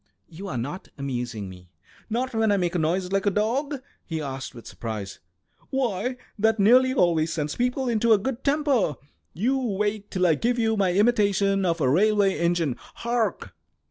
"You 0.27 0.47
are 0.47 0.57
not 0.57 0.87
amusing 0.97 1.47
me!" 1.47 1.69
"Not 2.09 2.33
when 2.33 2.51
I 2.51 2.57
make 2.57 2.73
a 2.73 2.79
noise 2.79 3.11
like 3.11 3.27
a 3.27 3.29
dog?" 3.29 3.83
he 4.03 4.19
asked, 4.19 4.55
with 4.55 4.65
surprise. 4.65 5.19
"Why, 5.69 6.17
that 6.39 6.59
nearly 6.59 6.91
always 6.91 7.31
sends 7.31 7.55
people 7.55 7.87
into 7.87 8.11
a 8.11 8.17
good 8.17 8.43
temper. 8.43 8.95
You 9.35 9.59
wait 9.59 10.09
till 10.09 10.25
I 10.25 10.33
give 10.33 10.57
you 10.57 10.75
my 10.75 10.91
imitation 10.93 11.65
of 11.67 11.79
a 11.79 11.87
railway 11.87 12.35
engine. 12.39 12.77
Hark!" 12.79 13.53